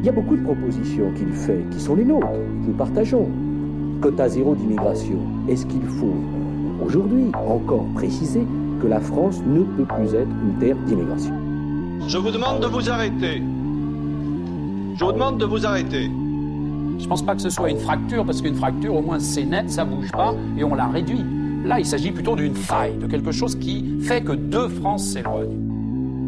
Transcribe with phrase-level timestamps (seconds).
[0.00, 3.28] Il y a beaucoup de propositions qu'il fait qui sont les nôtres, que nous partageons.
[4.00, 5.18] Quota zéro d'immigration.
[5.48, 6.14] Est-ce qu'il faut
[6.84, 8.46] aujourd'hui encore préciser
[8.80, 11.34] que la France ne peut plus être une terre d'immigration?
[12.08, 13.42] Je vous demande de vous arrêter.
[14.96, 16.10] Je vous demande de vous arrêter.
[16.98, 19.44] Je ne pense pas que ce soit une fracture, parce qu'une fracture, au moins, c'est
[19.44, 21.24] net, ça bouge pas, et on la réduit.
[21.64, 25.58] Là, il s'agit plutôt d'une faille, de quelque chose qui fait que deux France s'éloignent.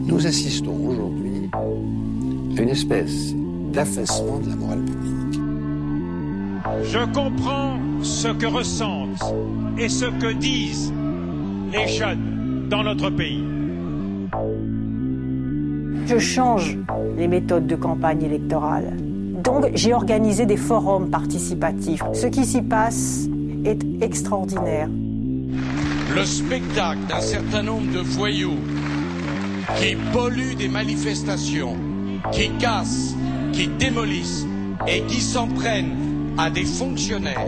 [0.06, 3.34] Nous assistons aujourd'hui à une espèce
[3.72, 5.40] d'affaissement de la morale publique.
[6.84, 9.34] Je comprends ce que ressentent
[9.78, 10.92] et ce que disent
[11.72, 13.44] les jeunes dans notre pays.
[16.06, 16.78] Je change
[17.16, 18.96] les méthodes de campagne électorale.
[19.42, 22.02] Donc j'ai organisé des forums participatifs.
[22.12, 23.28] Ce qui s'y passe
[23.64, 24.88] est extraordinaire.
[26.14, 28.58] Le spectacle d'un certain nombre de voyous
[29.76, 31.76] qui polluent des manifestations,
[32.30, 33.14] qui cassent,
[33.52, 34.46] qui démolissent
[34.86, 35.94] et qui s'en prennent
[36.38, 37.46] à des fonctionnaires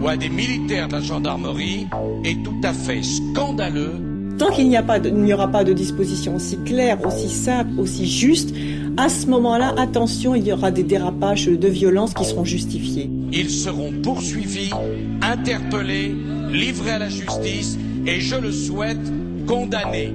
[0.00, 1.86] ou à des militaires de la gendarmerie
[2.24, 3.92] est tout à fait scandaleux.
[4.38, 8.54] Tant qu'il n'y aura pas de disposition aussi claire, aussi simple, aussi juste,
[8.96, 13.10] à ce moment-là, attention, il y aura des dérapages de violence qui seront justifiés.
[13.32, 14.70] Ils seront poursuivis,
[15.20, 16.14] interpellés,
[16.50, 18.98] livrés à la justice et, je le souhaite,
[19.46, 20.12] condamnés.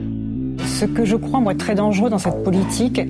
[0.80, 3.02] Ce que je crois, moi, très dangereux dans cette politique,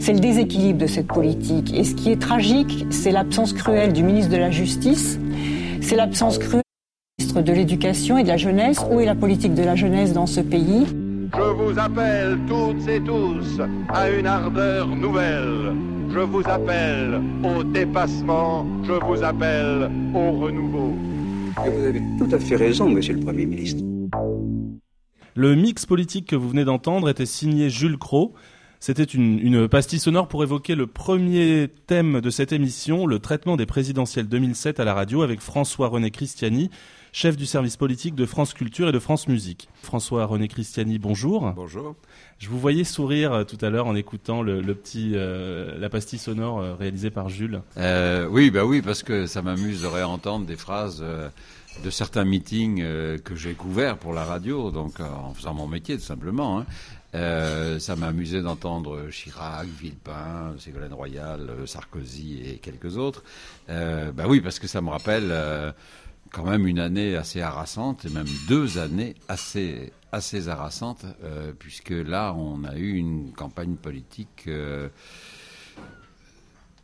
[0.00, 1.72] c'est le déséquilibre de cette politique.
[1.74, 5.18] Et ce qui est tragique, c'est l'absence cruelle du ministre de la Justice,
[5.80, 6.62] c'est l'absence cruelle
[7.18, 8.84] du ministre de l'Éducation et de la Jeunesse.
[8.90, 10.86] Où est la politique de la jeunesse dans ce pays?
[11.34, 15.74] Je vous appelle toutes et tous à une ardeur nouvelle.
[16.10, 20.94] Je vous appelle au dépassement, je vous appelle au renouveau.
[21.66, 23.82] Et vous avez tout à fait raison, monsieur le Premier ministre.
[25.34, 28.32] Le mix politique que vous venez d'entendre était signé Jules Cros.
[28.80, 33.56] C'était une, une, pastille sonore pour évoquer le premier thème de cette émission, le traitement
[33.56, 36.70] des présidentielles 2007 à la radio avec François-René Christiani,
[37.12, 39.68] chef du service politique de France Culture et de France Musique.
[39.82, 41.52] François-René Christiani, bonjour.
[41.56, 41.94] Bonjour.
[42.38, 45.88] Je vous voyais sourire euh, tout à l'heure en écoutant le, le petit, euh, la
[45.88, 47.62] pastille sonore euh, réalisée par Jules.
[47.78, 51.30] Euh, oui, bah oui, parce que ça m'amuse de réentendre des phrases euh,
[51.82, 55.96] de certains meetings euh, que j'ai couverts pour la radio, donc en faisant mon métier
[55.96, 56.58] tout simplement.
[56.58, 56.66] Hein.
[57.16, 63.24] Euh, ça m'a amusé d'entendre Chirac, Villepin, Ségolène Royal, Sarkozy et quelques autres.
[63.70, 65.72] Euh, bah oui, parce que ça me rappelle euh,
[66.30, 71.90] quand même une année assez harassante, et même deux années assez, assez harassante, euh, puisque
[71.90, 74.88] là, on a eu une campagne politique euh,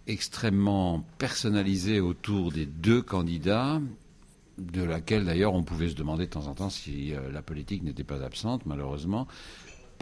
[0.07, 3.81] extrêmement personnalisée autour des deux candidats,
[4.59, 7.83] de laquelle d'ailleurs on pouvait se demander de temps en temps si euh, la politique
[7.83, 9.27] n'était pas absente, malheureusement,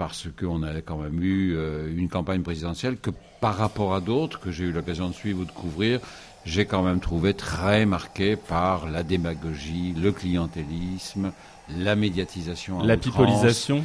[0.01, 3.11] parce qu'on a quand même eu euh, une campagne présidentielle que
[3.43, 6.01] par rapport à d'autres que j'ai eu l'occasion de suivre ou de couvrir,
[6.47, 11.33] j'ai quand même trouvé très marquée par la démagogie, le clientélisme,
[11.77, 12.83] la médiatisation.
[12.83, 13.85] La pipolisation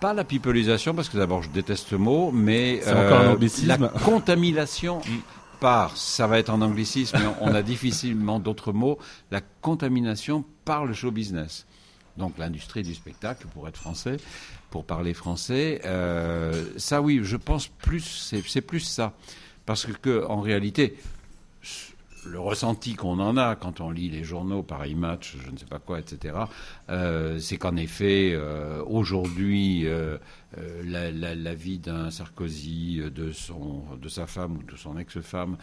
[0.00, 3.36] pas la pipolisation, parce que d'abord je déteste ce mot, mais euh,
[3.66, 5.00] la contamination
[5.60, 8.98] par, ça va être en anglicisme, mais on a difficilement d'autres mots,
[9.30, 11.66] la contamination par le show business.
[12.16, 14.18] Donc l'industrie du spectacle, pour être français,
[14.70, 18.00] pour parler français, euh, ça oui, je pense plus,
[18.40, 19.14] c'est plus ça.
[19.66, 20.96] Parce que, en réalité,
[22.26, 25.66] le ressenti qu'on en a quand on lit les journaux, pareil match, je ne sais
[25.66, 26.36] pas quoi, etc.,
[26.90, 30.18] euh, c'est qu'en effet, euh, aujourd'hui, euh,
[30.84, 35.56] la, vie d'un Sarkozy, de, son, de sa femme ou de son ex-femme,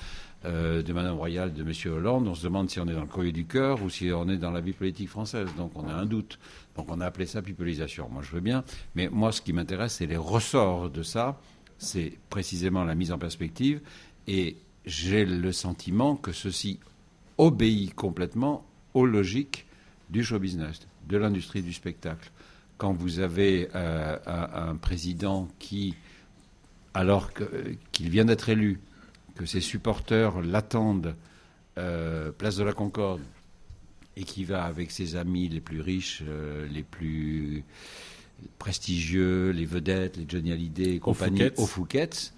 [0.44, 3.32] de Madame Royal, de Monsieur Hollande, on se demande si on est dans le courrier
[3.32, 5.48] du cœur ou si on est dans la vie politique française.
[5.56, 6.40] Donc on a un doute.
[6.76, 8.10] Donc on a appelé ça pipolisation.
[8.10, 8.64] Moi je veux bien,
[8.96, 11.40] mais moi ce qui m'intéresse, c'est les ressorts de ça.
[11.78, 13.82] C'est précisément la mise en perspective
[14.28, 16.80] et j'ai le sentiment que ceci
[17.38, 19.66] obéit complètement aux logiques
[20.09, 22.31] du show business, de l'industrie du spectacle.
[22.78, 25.96] Quand vous avez euh, un, un, président qui,
[26.94, 28.79] alors qu'il qu vient d'être élu,
[29.35, 31.16] que ses supporters l'attendent
[31.78, 33.22] euh, place de la Concorde
[34.17, 37.64] et qui va avec ses amis les plus riches, euh, les plus
[38.59, 42.34] prestigieux, les vedettes, les Johnny Hallyday et compagnie, au Fouquet's,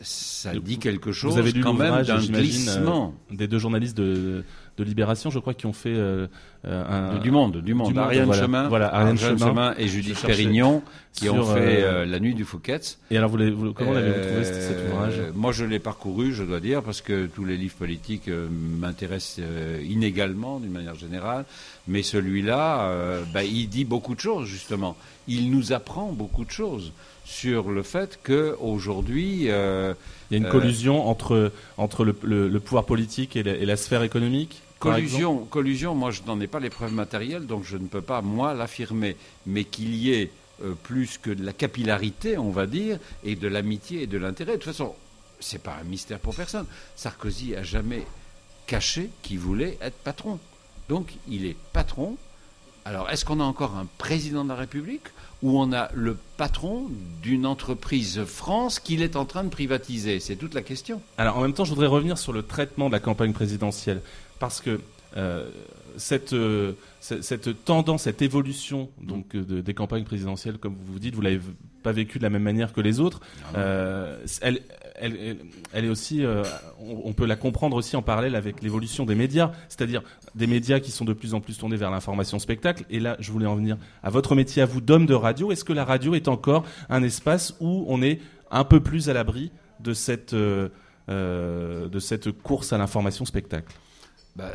[0.00, 3.14] ça dit quelque chose Vous avez lu quand même d'un euh, glissement.
[3.32, 4.44] des deux journalistes de,
[4.76, 6.28] de Libération, je crois, qui ont fait euh,
[6.64, 10.24] un, du Monde, du Monde, du Ariane voilà, Chemin, voilà, Ariane Chemin, Chemin, et Judith
[10.24, 13.00] Pérignon, qui sur, ont fait euh, La Nuit du Fouquet's.
[13.10, 15.20] Et alors, vous, vous comment l'avez-vous trouvé cet ouvrage?
[15.34, 19.44] Moi, je l'ai parcouru, je dois dire, parce que tous les livres politiques m'intéressent
[19.84, 21.44] inégalement, d'une manière générale.
[21.88, 24.96] Mais celui-là, bah, il dit beaucoup de choses, justement.
[25.26, 26.92] Il nous apprend beaucoup de choses
[27.28, 29.92] sur le fait qu'aujourd'hui, euh,
[30.30, 33.54] Il y a une Euh, collusion entre, entre le, le- le pouvoir politique et la,
[33.54, 37.64] et la sphère économique Collusion, collusion, moi je n'en ai pas les preuves matérielles, donc
[37.64, 39.16] je ne peux pas, moi, l'affirmer.
[39.46, 40.30] Mais qu'il y ait
[40.64, 44.52] euh, plus que de la capillarité, on va dire, et de l'amitié et de l'intérêt.
[44.52, 44.94] De toute façon,
[45.40, 46.66] c'est pas un mystère pour personne.
[46.96, 48.06] Sarkozy a jamais
[48.66, 50.38] caché qu'il voulait être patron.
[50.88, 52.16] Donc il est patron.
[52.84, 55.08] Alors est-ce qu'on a encore un président de la République?
[55.42, 56.86] Ou on a le patron
[57.22, 61.00] d'une entreprise France qu'il est en train de privatiser C'est toute la question.
[61.16, 64.00] Alors en même temps, je voudrais revenir sur le traitement de la campagne présidentielle,
[64.38, 64.80] parce que
[65.96, 70.98] cette, euh, cette, tendance, cette évolution donc euh, de- des campagnes présidentielles, comme vous vous
[70.98, 71.40] dites, vous l'avez
[71.82, 73.20] pas vécu de la même manière que les autres.
[73.56, 74.60] Euh, elle,
[75.00, 75.36] elle, elle-
[75.72, 76.42] elle est aussi, euh,
[76.80, 80.02] on, on peut la comprendre aussi en parallèle avec l'évolution des médias, c'est-à-dire
[80.34, 82.84] des médias qui sont de plus en plus tournés vers l'information spectacle.
[82.90, 85.50] Et là, je voulais en venir à votre métier, à vous d'homme de radio.
[85.52, 88.20] Est-ce que la radio est encore un espace où on est
[88.50, 89.50] un peu plus à l'abri
[89.80, 90.68] de cette euh,
[91.08, 93.74] euh, de cette course à l'information spectacle?
[94.38, 94.52] Bah,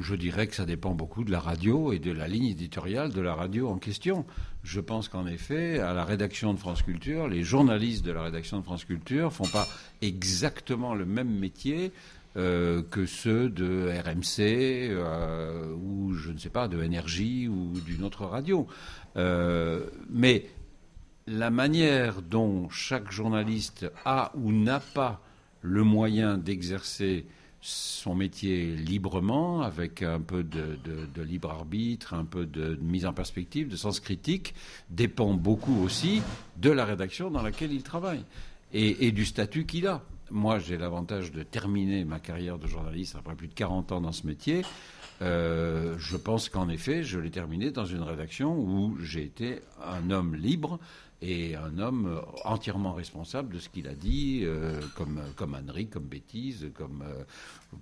[0.00, 3.20] je dirais que ça dépend beaucoup de la radio et de la ligne éditoriale de
[3.20, 4.24] la radio en question.
[4.62, 8.58] Je pense qu'en effet, à la rédaction de France Culture, les journalistes de la rédaction
[8.58, 9.68] de France Culture font pas
[10.00, 11.92] exactement le même métier
[12.38, 14.40] euh, que ceux de RMC
[14.94, 18.66] euh, ou je ne sais pas de NRJ ou d'une autre radio.
[19.18, 20.46] Euh, mais
[21.26, 25.20] la manière dont chaque journaliste a ou n'a pas
[25.60, 27.26] le moyen d'exercer
[27.68, 30.78] son métier librement, avec un peu de,
[31.22, 34.54] libre arbitre, un peu de, mise en perspective, de sens critique,
[34.90, 36.22] dépend beaucoup aussi
[36.56, 38.24] de la rédaction dans laquelle il travaille
[38.72, 40.02] et, et du statut qu'il a.
[40.30, 44.12] Moi, j'ai l'avantage de terminer ma carrière de journaliste après plus de 40 ans dans
[44.12, 44.62] ce métier.
[45.22, 50.10] Euh, je pense qu'en effet, je l'ai terminé dans une rédaction où j'ai été un
[50.10, 50.78] homme libre
[51.20, 56.04] et un homme entièrement responsable de ce qu'il a dit, euh, comme, comme ânerie, comme
[56.04, 57.24] bêtise, comme euh,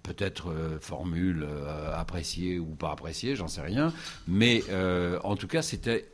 [0.02, 1.46] peut-être formule
[1.94, 3.92] appréciée ou pas appréciée, j'en sais rien.
[4.26, 4.62] Mais
[5.22, 6.08] en tout cas, c'était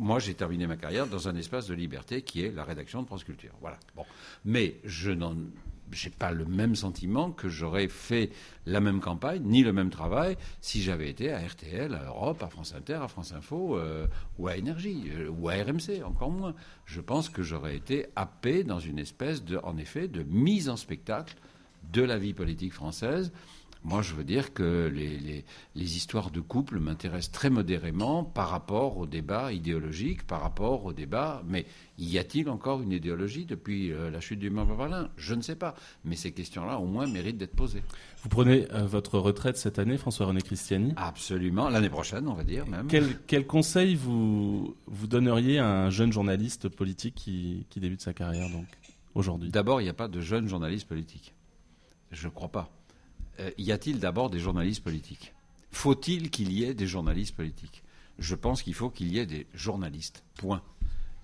[0.00, 3.06] moi, j'ai terminé ma carrière dans un espace de liberté qui est la rédaction de
[3.06, 3.52] France Culture.
[3.60, 3.78] Voilà.
[3.96, 4.04] Bon.
[4.44, 5.34] Mais je n'en
[5.92, 8.30] j'ai pas le même sentiment que j'aurais fait
[8.66, 12.48] la même campagne ni le même travail si j'avais été à RTL, à Europe, à
[12.48, 14.06] France Inter, à France Info euh,
[14.38, 16.54] ou à Énergie euh, ou à RMC, encore moins.
[16.84, 21.34] Je pense que j'aurais été happé dans une espèce en effet, de mise en spectacle
[21.92, 23.32] de la vie politique française.
[23.84, 25.44] Moi, je veux dire que les, les-
[25.74, 30.92] les histoires de couple m'intéressent très modérément par rapport au débat idéologique, par rapport au
[30.92, 31.42] débat.
[31.46, 31.64] Mais
[31.98, 35.08] y a-t-il encore une idéologie depuis euh, la chute du mur de Berlin?
[35.16, 35.74] Je ne sais pas.
[36.04, 37.82] Mais ces questions-là, au moins, méritent d'être posées.
[38.22, 40.92] Vous prenez euh, votre retraite cette année, François-René Christiani?
[40.96, 41.68] Absolument.
[41.68, 42.88] L'année prochaine, on va dire même.
[42.88, 48.12] Quel, quel conseil vous, vous donneriez à un jeune journaliste politique qui, qui débute sa
[48.12, 48.66] carrière donc
[49.14, 49.50] aujourd'hui?
[49.50, 51.32] D'abord, il n'y a pas de jeunes journalistes politiques.
[52.10, 52.70] Je ne crois pas.
[53.40, 55.32] Euh, y a-t-il d'abord des journalistes politiques?
[55.70, 57.82] Faut-il qu'il y ait des journalistes politiques?
[58.18, 60.24] Je pense qu'il faut qu'il y ait des journalistes.
[60.38, 60.62] Point.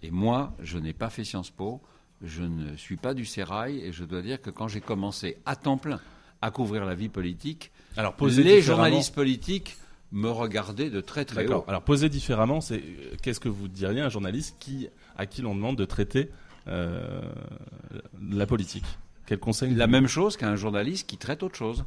[0.02, 1.81] Et moi, je n'ai pas fait Sciences Po,
[2.22, 5.56] je ne suis pas du sérail, et je dois dire que quand j'ai commencé à
[5.56, 6.00] temps plein
[6.43, 9.78] à couvrir la vie politique, Alors, les journalistes politiques
[10.12, 11.64] me regardaient de très très haut.
[11.67, 15.43] Alors posé différemment, c'est euh, qu'est-ce que vous diriez à un journaliste qui, à qui
[15.43, 16.31] l'on demande de traiter
[16.69, 17.22] euh,
[18.31, 18.84] la politique?
[19.26, 21.84] Quel conseil La même chose qu'un journaliste qui traite autre chose.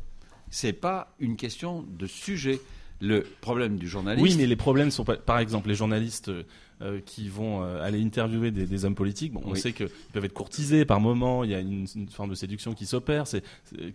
[0.49, 2.59] C'est pas une question de sujet.
[2.99, 4.23] Le problème du journaliste.
[4.27, 5.17] Oui, mais les problèmes sont pas.
[5.17, 6.41] Par exemple, les journalistes euh,
[6.81, 9.59] euh, qui vont euh, aller interviewer des, des hommes politiques, bon, on Oui.
[9.59, 11.43] sait qu'ils peuvent être courtisés par moment.
[11.43, 13.43] Il y a une, une forme de séduction qui s'opère, c'est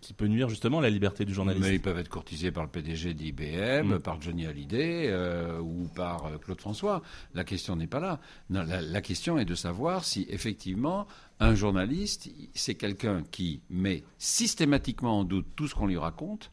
[0.01, 1.67] qui peut nuire justement à la liberté du journaliste.
[1.67, 3.99] Mais ils peuvent être courtisés par le PDG d'IBM, Mm.
[3.99, 7.03] par Johnny Hallyday euh, ou par Claude François.
[7.35, 8.21] La question n'est pas là.
[8.51, 11.09] Non, la, la question est de savoir si effectivement
[11.43, 16.53] un journaliste, c'est quelqu'un qui met systématiquement en doute tout ce qu'on lui raconte.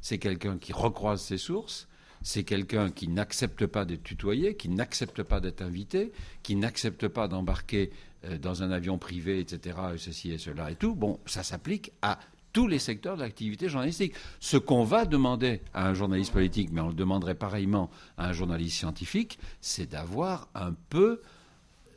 [0.00, 1.86] C'est quelqu'un qui recroise ses sources.
[2.22, 6.12] C'est quelqu'un qui n'accepte pas d'être tutoyé, qui n'accepte pas d'être invité,
[6.42, 7.90] qui n'accepte pas d'embarquer
[8.24, 10.94] euh, dans un avion privé, etc., et ceci et cela et tout.
[10.94, 12.18] Bon, ça s'applique à
[12.52, 14.14] tous les secteurs de l'activité journalistique.
[14.40, 18.32] Ce qu'on va demander à un journaliste politique, mais on le demanderait pareillement à un
[18.32, 21.20] journaliste scientifique, c'est d'avoir un peu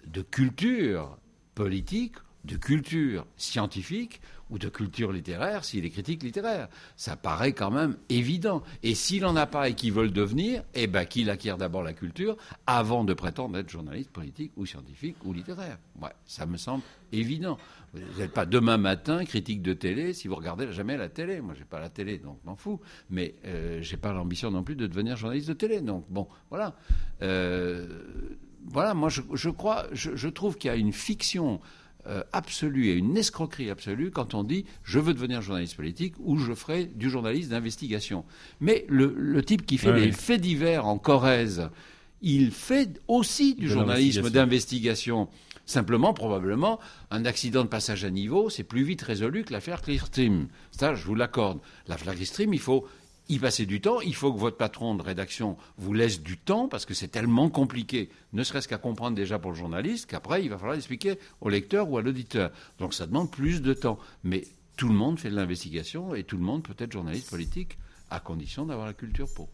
[0.08, 1.18] de culture
[1.54, 2.16] politique,
[2.46, 4.22] de culture scientifique
[4.52, 6.68] ou de culture littéraire s'il est critique littéraire.
[6.96, 8.62] Ça paraît quand même évident.
[8.84, 11.82] Et s'il n'en a pas et qu'il veut le devenir, eh ben qu'il acquiert d'abord
[11.82, 12.38] la culture
[12.68, 15.80] avant de prétendre être journaliste politique ou scientifique ou littéraire.
[16.00, 17.58] Ouais, ça me semble évident.
[17.94, 21.42] Vous n'êtes pas demain matin critique de télé si vous regardez jamais la télé.
[21.42, 22.80] Moi, j'ai pas la télé, donc je m'en fous.
[23.10, 25.82] Mais euh, j'ai pas l'ambition non plus de devenir journaliste de télé.
[25.82, 26.76] Donc bon, voilà.
[27.24, 27.88] Euh,
[28.68, 31.62] voilà, moi je, je crois, je, je trouve qu'il y a une fiction
[32.08, 36.38] euh, absolue et une escroquerie absolue quand on dit je veux devenir journaliste politique ou
[36.38, 38.26] je ferai du journaliste d'investigation.
[38.60, 41.70] Mais le, type qui fait les faits divers en Corrèze,
[42.22, 45.30] il fait aussi du journalisme d'investigation.
[45.66, 50.48] Simplement, probablement, un accident de passage à niveau, c'est plus vite résolu que l'affaire Clearstream.
[50.70, 51.60] Ça, je vous l'accorde.
[51.88, 52.86] L'affaire Clearstream, il faut
[53.30, 54.02] y passer du temps.
[54.02, 57.50] Il faut que votre patron de rédaction vous laisse du temps parce que c'est tellement
[57.50, 61.50] compliqué, ne serait-ce qu'à comprendre déjà pour le journaliste, qu'après, il va falloir expliquer au
[61.50, 62.52] lecteur ou à l'auditeur.
[62.80, 64.00] Donc ça demande plus de temps.
[64.24, 64.46] Mais
[64.78, 67.78] tout le monde fait de l'investigation et tout le monde peut être journaliste politique
[68.10, 69.50] à condition d'avoir la culture pour.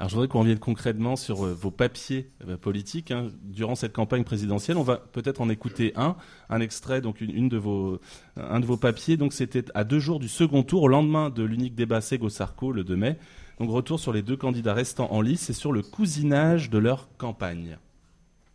[0.00, 3.26] Alors je voudrais qu'on revienne concrètement sur euh, vos papiers euh, politiques hein.
[3.42, 4.78] durant cette campagne présidentielle.
[4.78, 6.16] On va peut-être en écouter un,
[6.48, 8.00] un extrait, donc une, de vos,
[8.38, 9.18] un de vos papiers.
[9.18, 12.82] Donc c'était à deux jours du second tour, au lendemain de l'unique débat Sego-Sarko le
[12.82, 13.18] 2 mai.
[13.58, 17.14] Donc retour sur les deux candidats restants en lice et sur le cousinage de leur
[17.18, 17.76] campagne.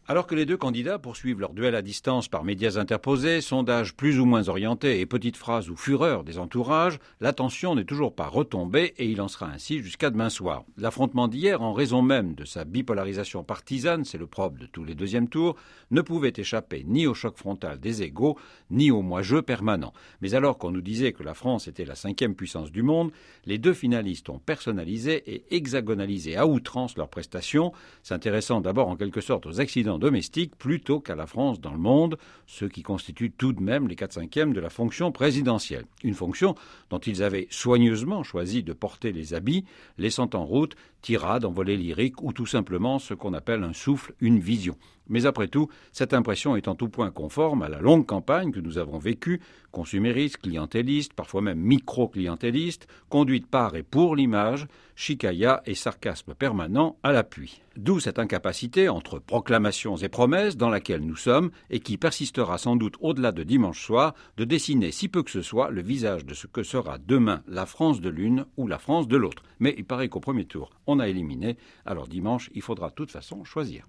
[0.08, 4.20] Alors que les deux candidats poursuivent leur duel à distance par médias interposés, sondages plus
[4.20, 8.94] ou moins orientés et petites phrases ou fureurs des entourages, l'attention n'est toujours pas retombée
[9.00, 10.64] et il en sera ainsi jusqu'à demain soir.
[10.78, 14.94] L'affrontement d'hier, en raison même de sa bipolarisation partisane, c'est le propre de tous les
[14.94, 15.56] deuxièmes tours,
[15.90, 18.38] ne pouvait échapper ni au choc frontal des égaux,
[18.70, 19.92] ni au moi-jeu permanent.
[20.22, 23.12] Mais alors qu'on nous disait que la France était la cinquième puissance du monde,
[23.48, 27.72] les deux finalistes ont personnalisé et hexagonalisé à outrance leurs prestations,
[28.04, 32.18] s'intéressant d'abord en quelque sorte aux accidents domestique plutôt qu'à la France dans le monde,
[32.48, 35.86] ce qui constitue tout de même les 4 cinquièmes de la fonction présidentielle.
[36.04, 36.56] Une fonction
[36.90, 39.66] dont ils avaient soigneusement choisi de porter les habits,
[39.98, 40.76] laissant en route
[41.06, 44.76] tirades, envolées lyriques ou tout simplement ce qu'on appelle un souffle, une vision.
[45.08, 48.60] Mais après tout, cette impression est en tout point conforme à la longue campagne que
[48.60, 49.40] nous avons vécue,
[49.72, 57.12] consumériste, clientéliste, parfois même micro-clientéliste, conduite par et pour l'image, chicaya et sarcasme permanent à
[57.12, 57.62] l'appui.
[57.76, 62.78] D'où cette incapacité entre proclamations et promesses dans laquelle nous sommes et qui persistera sans
[62.78, 66.34] doute au-delà de dimanche soir de dessiner si peu que ce soit le visage de
[66.34, 69.44] ce que sera demain la France de l'une ou la France de l'autre.
[69.60, 73.12] Mais il paraît qu'au premier tour, on a éliminé, alors dimanche, il faudra de toute
[73.12, 73.88] façon choisir.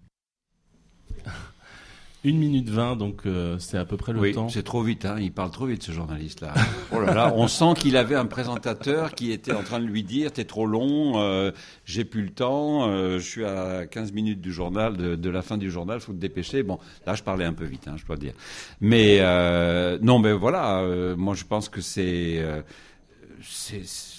[2.27, 4.49] Une minute vingt, donc euh, c'est à peu près le oui, temps.
[4.49, 5.15] c'est trop vite, hein.
[5.21, 6.55] il parle trop vite ce journaliste-là.
[6.93, 10.03] oh là là, on sent qu'il avait un présentateur qui était en train de lui
[10.03, 11.53] dire T'es trop long, euh,
[11.85, 15.57] j'ai plus le temps, euh, je suis à 15 minutes du journal, de, la fin
[15.57, 16.65] du journal, faut te dépêcher.
[16.65, 18.33] Bon, là je parlais un peu vite, hein, je dois dire.
[18.81, 19.21] Mais
[20.03, 20.83] non, mais voilà,
[21.17, 22.43] moi je pense que c'est.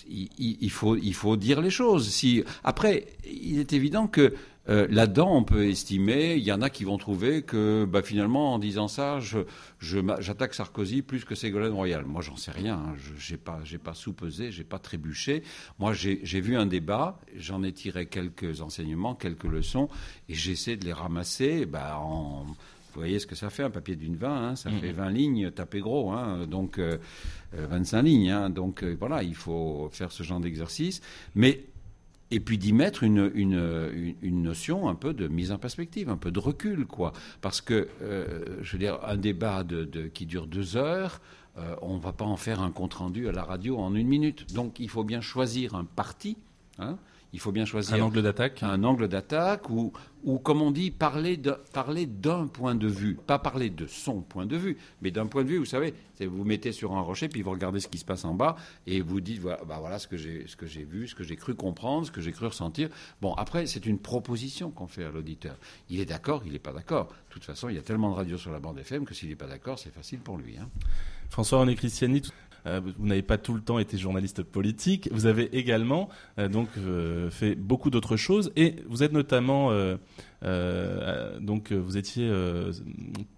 [0.10, 2.10] Il, faut, il faut dire les choses.
[2.10, 4.34] Si, après, il est évident que
[4.70, 8.54] euh, là-dedans, on peut estimer, il y en a qui vont trouver que bah, finalement,
[8.54, 9.20] en disant ça,
[9.80, 12.06] j'attaque Sarkozy plus que Ségolène Royal.
[12.06, 12.76] Moi, j'en sais rien.
[12.76, 12.96] Hein.
[13.18, 15.44] Je n'ai pas, pas sous-pesé, j'ai pas trébuché.
[15.80, 19.88] Moi, j'ai vu un débat, j'en ai tiré quelques enseignements, quelques leçons,
[20.28, 22.46] et j'essaie de les ramasser bah, en
[22.98, 25.52] vous voyez ce que ça fait, un papier d'une 20, hein, ça fait 20 lignes,
[25.52, 28.32] tapé gros, hein, donc 25 euh, euh, lignes.
[28.32, 31.02] Hein, donc voilà, il faut faire ce genre d'exercice.
[31.36, 31.64] Mais
[32.32, 36.18] et puis d'y mettre une, une, une, notion un peu de mise en perspective, un
[36.18, 37.14] peu de recul, quoi.
[37.40, 41.22] Parce que, euh, je veux dire, un débat de, de qui dure deux heures,
[41.58, 44.54] euh, on ne va pas en faire un compte-rendu à la radio en une minute.
[44.54, 46.36] Donc il faut bien choisir un parti.
[46.80, 46.98] Hein,
[47.34, 49.92] il faut bien choisir un angle d'attaque, un angle d'attaque ou,
[50.24, 54.56] ou comme on dit, parler d'un point de vue, pas parler de son point de
[54.56, 55.58] vue, mais d'un point de vue.
[55.58, 58.34] Vous savez, vous mettez sur un rocher puis vous regardez ce qui se passe en
[58.34, 58.56] bas
[58.86, 61.24] et vous dites voilà, bah voilà ce que j'ai ce que j'ai vu, ce que
[61.24, 62.90] j'ai cru comprendre, ce que j'ai cru ressentir.
[63.22, 65.58] Bon, après c'est une proposition qu'on fait à l'auditeur.
[65.90, 67.08] Il est d'accord, il n'est pas d'accord.
[67.08, 69.30] De toute façon, il y a tellement de radios sur la bande FM que s'il
[69.30, 70.58] n'est pas d'accord, c'est facile pour lui.
[70.58, 70.70] Hein.
[71.30, 72.30] François-René Christiani, euh,
[72.98, 75.10] vous n'avez pas tout le temps été journaliste politique.
[75.12, 76.10] Vous avez également
[76.40, 79.72] euh, donc euh, fait beaucoup d'autres choses et vous êtes notamment
[81.42, 82.32] donc vous étiez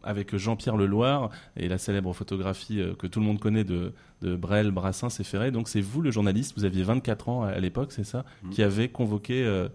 [0.03, 4.71] avec Jean-Pierre Leloir et la célèbre photographie que tout le monde connaît de, de Brel,
[4.71, 5.51] Brassens et Ferré.
[5.51, 6.53] Donc c'est vous le journaliste.
[6.57, 8.50] Vous aviez 24 ans à, l'époque, c'est ça, mmh.
[8.50, 9.67] qui avait convoqué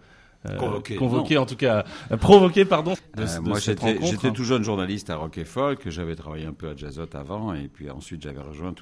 [0.58, 1.84] convoqué, convoqué en tout cas,
[2.20, 2.94] provoqué, pardon.
[3.16, 5.88] De, moi, j'étais tout jeune journaliste à Rock et Folk.
[5.88, 8.74] J'avais travaillé un peu à Jazzot avant, et puis ensuite j'avais rejoint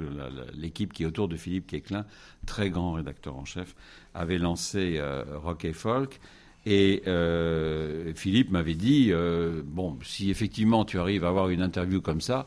[0.55, 2.05] l'équipe qui est autour de Philippe Quéclin,
[2.47, 3.75] très grand rédacteur en chef,
[4.15, 6.21] avait lancé euh, Rock et Folk.
[6.65, 12.01] Et euh, Philippe m'avait dit euh, bon, si effectivement tu arrives à avoir une interview
[12.01, 12.47] comme ça,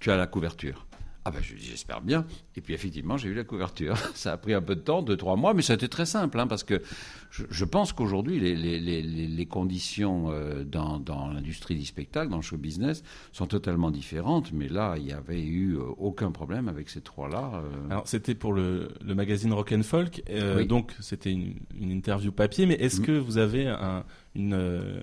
[0.00, 0.86] tu as la couverture.
[1.26, 2.26] Ah ben je j'espère bien.
[2.54, 3.96] Et puis effectivement, j'ai eu la couverture.
[4.14, 6.04] Ça a pris un peu de temps, deux, trois mois, mais ça a été très
[6.04, 6.82] simple, hein, parce que
[7.30, 12.36] je, pense qu'aujourd'hui, les, les, les, les, conditions euh, dans, dans l'industrie du spectacle, dans
[12.36, 13.02] le show business,
[13.32, 14.52] sont totalement différentes.
[14.52, 17.52] Mais là, il n'y avait eu euh, aucun problème avec ces trois-là.
[17.54, 17.90] Euh.
[17.90, 20.22] Alors c'était pour le, le, magazine Rock and Folk,
[20.68, 23.04] donc c'était une, une, interview papier, mais est-ce mm.
[23.04, 24.04] que vous avez un,
[24.34, 25.02] une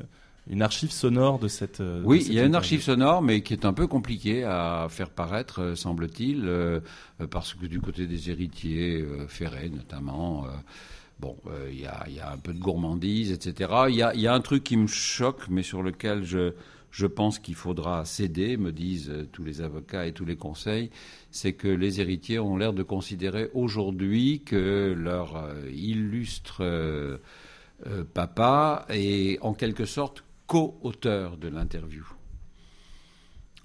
[0.50, 1.82] une archive sonore de cette.
[2.04, 5.10] oui, il y a une archive sonore, mais qui est un peu compliquée à faire
[5.10, 6.50] paraître, semble-t-il,
[7.30, 10.46] parce que du côté des héritiers, Ferré notamment.
[11.20, 11.38] Bon,
[11.70, 13.70] il y, a, y, a, un peu de gourmandise, etc.
[13.90, 16.54] Il y a, y a, un truc qui me choque, mais sur lequel je,
[16.92, 20.92] je pense qu'il faudra céder, me disent tous les avocats et tous les conseils,
[21.32, 27.18] c'est que les héritiers ont l'air de considérer aujourd'hui que leur euh, illustre euh,
[27.88, 32.06] euh, papa est en quelque sorte co-auteur de l'interview.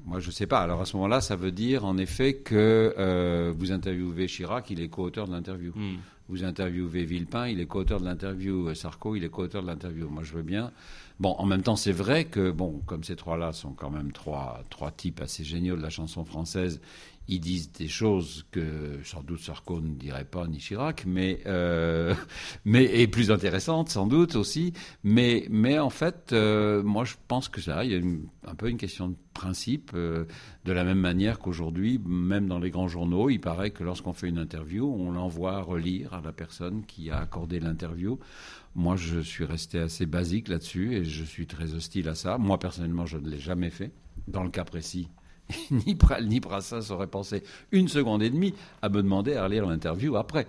[0.04, 0.60] Moi, je ne sais pas.
[0.60, 4.88] Alors, à ce moment-là, ça veut dire, en effet, que vous interviewez Chirac, il est
[4.88, 5.72] co-auteur de l'interview.
[5.74, 5.96] Hmm.
[6.28, 8.72] Vous interviewez Villepin, il est co-auteur de l'interview.
[8.74, 10.08] Sarko, il est co-auteur de l'interview.
[10.08, 10.70] Moi, je veux bien.
[11.18, 14.62] Bon, en même temps, c'est vrai que, bon, comme ces trois-là sont quand même trois,
[14.70, 16.80] trois types assez géniaux de la chanson française,
[17.28, 22.14] ils disent des choses que sans doute Sarko ne dirait pas ni Chirac, mais euh,
[22.64, 24.72] mais et plus intéressantes sans doute aussi.
[25.02, 28.68] Mais mais en fait, euh, moi je pense que ça, il y a un peu
[28.68, 29.90] une question de principe.
[29.94, 30.24] Euh,
[30.64, 34.28] de la même manière qu'aujourd'hui, même dans les grands journaux, il paraît que lorsqu'on fait
[34.28, 38.18] une interview, on l'envoie relire à la personne qui a accordé l'interview.
[38.74, 42.36] Moi, je suis resté assez basique là-dessus et je suis très hostile à ça.
[42.36, 43.92] Moi personnellement, je ne l'ai jamais fait.
[44.26, 45.08] Dans le cas précis,
[45.70, 49.66] ni Pral ni Brassens auraient pensé une seconde et demie à me demander à relire
[49.66, 50.46] l'interview après.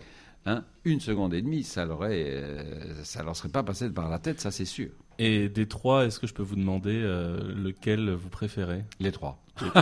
[0.50, 0.64] Hein.
[0.86, 4.40] une seconde et demie, ça leur euh, ça leur serait pas passé par la tête,
[4.40, 4.88] ça c'est sûr.
[5.20, 8.86] Et des trois, est-ce que je peux vous demander euh, lequel vous préférez?
[9.02, 9.44] Les trois.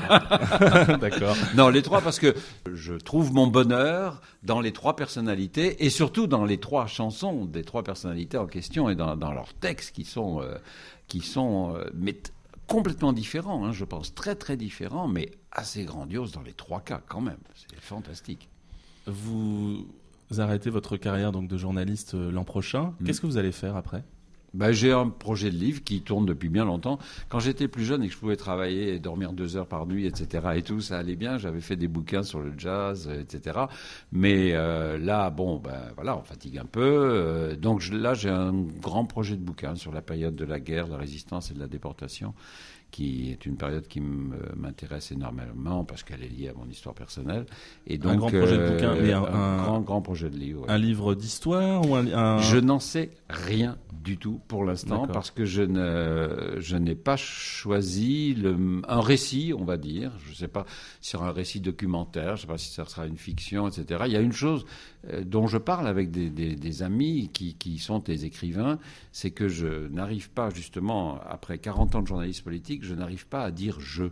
[1.01, 1.35] D'accord.
[1.55, 2.33] Non, les trois parce que
[2.73, 7.63] je trouve mon bonheur dans les trois personnalités et surtout dans les trois chansons des
[7.63, 10.55] trois personnalités en question et dans, leurs textes qui sont euh,
[11.07, 11.77] qui sont
[12.67, 17.01] complètement différent, hein, je pense, très très différent, mais assez grandiose dans les trois cas
[17.07, 17.39] quand même.
[17.55, 18.49] C'est fantastique.
[19.07, 19.85] Vous
[20.37, 22.93] arrêtez votre carrière donc de journaliste euh, l'an prochain.
[22.99, 23.05] Mm.
[23.05, 24.03] Qu'est-ce que vous allez faire après?
[24.55, 26.97] Ben, j'ai un projet de livre qui tourne depuis bien longtemps.
[27.29, 30.05] Quand j'étais plus jeune et que je pouvais travailler et dormir deux heures par nuit,
[30.05, 30.47] etc.
[30.55, 31.37] et tout, ça allait bien.
[31.37, 33.59] J'avais fait des bouquins sur le jazz, etc.
[34.11, 36.81] Mais euh, là, bon, ben voilà, on fatigue un peu.
[36.81, 40.87] Euh, donc là, j'ai un grand projet de bouquin sur la période de la guerre,
[40.87, 42.33] de la résistance et de la déportation
[42.95, 47.45] qui est une période qui m'intéresse énormément parce qu'elle est liée à mon histoire personnelle.
[47.87, 50.63] Et donc, un grand projet de bouquin, mais un, un, grand, grand projet de livre.
[50.69, 55.43] Un livre d'histoire ou un, Je n'en sais rien du tout pour l'instant parce que
[55.43, 60.13] je ne je n'ai pas choisi le, un récit, on va dire.
[60.23, 60.65] Je ne sais pas
[61.01, 64.03] si sera un récit documentaire, je ne sais pas si ça sera une fiction, etc.
[64.05, 64.65] Il y a une chose
[65.09, 68.79] euh, dont je parle avec des, des, des amis qui, qui sont des écrivains,
[69.11, 73.43] c'est que je n'arrive pas justement après 40 ans de journalisme politique je n'arrive pas
[73.43, 74.05] à dire je.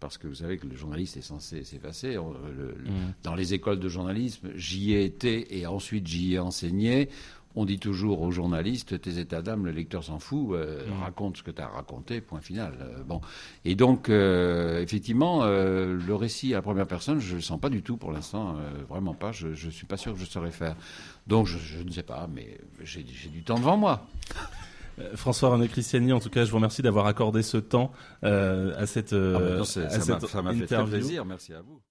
[0.00, 2.16] Parce que vous savez que le journaliste est censé s'effacer.
[2.16, 3.12] Euh, mmh.
[3.22, 7.10] Dans les écoles de journalisme, j'y ai été et ensuite j'y ai enseigné.
[7.56, 11.02] On dit toujours aux journalistes, tes états d'âme, le lecteur s'en fout, euh, mmh.
[11.02, 12.78] raconte ce que tu as raconté, point final.
[12.80, 13.20] Euh, bon.
[13.64, 17.82] Et donc, effectivement, le récit à la première personne, je ne le sens pas du
[17.82, 18.56] tout pour l'instant,
[18.88, 19.32] vraiment pas.
[19.32, 20.76] Je ne suis pas sûr que je saurais faire.
[21.26, 24.06] Donc, je, je ne sais pas, mais j'ai du temps devant moi.
[24.98, 27.92] Euh, François-René Christiani, en tout cas, je vous remercie d'avoir accordé ce temps
[28.24, 31.24] euh, à cette, euh, ah, ça m'a fait très plaisir.
[31.24, 31.80] Merci à vous.